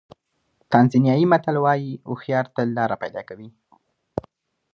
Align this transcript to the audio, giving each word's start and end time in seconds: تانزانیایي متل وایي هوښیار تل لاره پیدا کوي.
تانزانیایي 0.71 1.25
متل 1.31 1.55
وایي 1.65 1.91
هوښیار 2.09 2.45
تل 2.55 2.67
لاره 2.77 2.95
پیدا 3.03 3.21
کوي. 3.29 3.49